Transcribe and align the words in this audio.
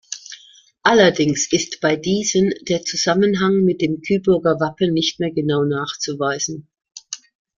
Allerdings 0.81 1.51
ist 1.51 1.77
bei 1.79 1.95
diesen 1.95 2.55
der 2.67 2.81
Zusammenhang 2.81 3.63
mit 3.63 3.81
dem 3.81 4.01
Kyburger 4.01 4.59
Wappen 4.59 4.95
nicht 4.95 5.19
mehr 5.19 5.29
genau 5.31 5.63
nachzuweisen. 5.63 6.67